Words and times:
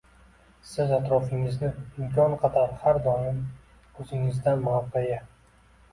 Siz 0.67 0.93
atrofingizni 0.95 1.69
imkon 2.05 2.35
qadar 2.45 2.73
har 2.85 2.99
doim 3.09 3.45
o’zingizdan 4.03 4.65
mavqei 4.69 5.15